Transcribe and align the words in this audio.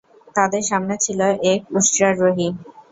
তাদের 0.35 0.63
সামনে 0.69 0.95
ছিল 1.05 1.19
এক 1.51 1.61
উষ্ট্রারোহী। 1.77 2.47